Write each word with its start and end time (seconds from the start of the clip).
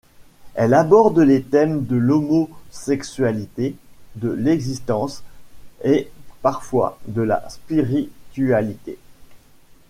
Elles 0.55 0.73
abordent 0.73 1.19
les 1.19 1.43
thèmes 1.43 1.85
de 1.85 1.95
l'homosexualité, 1.95 3.75
de 4.15 4.29
l'existence 4.31 5.21
et 5.83 6.09
parfois 6.41 6.97
de 7.07 7.21
la 7.21 7.47
spiritualité. 7.51 8.97